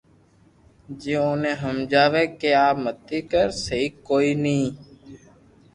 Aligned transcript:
جي 0.99 1.13
اوني 1.23 1.51
ھمجاوي 1.61 2.23
ڪي 2.39 2.51
آ 2.65 2.67
متي 2.83 3.19
ڪر 3.31 3.47
سھي 3.63 3.81
ڪوئي 4.07 4.31
ني 4.43 4.57
ث 4.75 4.75